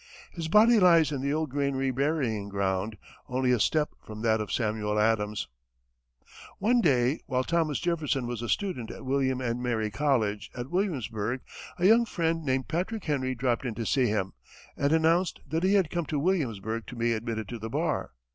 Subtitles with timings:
[0.31, 2.97] His body lies in the old Granary burying ground,
[3.29, 5.47] only a step from that of Samuel Adams.
[6.57, 11.41] One day, while Thomas Jefferson was a student at William and Mary College, at Williamsburg,
[11.77, 14.33] a young friend named Patrick Henry dropped in to see him,
[14.75, 18.13] and announced that he had come to Williamsburg to be admitted to the bar.